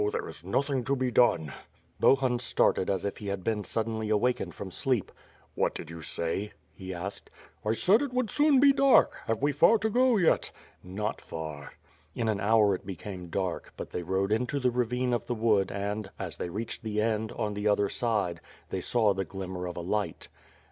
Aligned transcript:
there 0.11 0.27
is 0.27 0.43
nothing 0.43 0.83
to 0.83 0.95
be 0.95 1.11
clone." 1.11 1.53
Bohun 1.99 2.39
started 2.39 2.89
as 2.89 3.05
if 3.05 3.17
he 3.19 3.27
had 3.27 3.43
been 3.43 3.63
suddenly 3.63 4.09
awakened 4.09 4.55
from 4.55 4.71
sleep. 4.71 5.11
"What 5.53 5.75
did 5.75 5.91
you 5.91 6.01
say?' 6.01 6.53
'he 6.73 6.91
asked. 6.91 7.29
"I 7.63 7.73
said 7.73 8.01
it 8.01 8.11
would 8.11 8.31
soon 8.31 8.59
be 8.59 8.73
dark. 8.73 9.17
Have 9.27 9.43
we 9.43 9.51
far 9.51 9.77
to 9.77 9.91
go 9.91 10.17
yet?" 10.17 10.49
"Not 10.81 11.21
far." 11.21 11.73
In 12.15 12.27
an 12.29 12.39
hour 12.39 12.73
it 12.73 12.83
became 12.83 13.27
dark, 13.27 13.73
but 13.77 13.91
they 13.91 14.01
rode 14.01 14.31
into 14.31 14.59
the 14.59 14.71
ravine 14.71 15.13
of 15.13 15.27
the 15.27 15.35
wood 15.35 15.71
and, 15.71 16.09
as 16.17 16.37
they 16.37 16.49
reached 16.49 16.81
the 16.81 16.99
end, 16.99 17.31
on 17.33 17.53
the 17.53 17.67
other 17.67 17.87
side, 17.87 18.41
they 18.71 18.81
saw 18.81 19.13
Uie 19.13 19.27
glimmer 19.27 19.67
of 19.67 19.77
a 19.77 19.81
light. 19.81 20.29